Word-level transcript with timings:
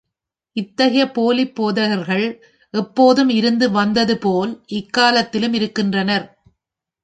இத்தகைய 0.55 1.03
போலிப் 1.11 1.55
போதகர்கள் 1.55 2.25
எப்போதும் 2.73 3.29
இருந்து 3.29 3.69
வந்ததுபோல், 3.71 4.51
இக்காலத்திலும் 4.73 5.53
இருக்கிறனர். 5.53 6.27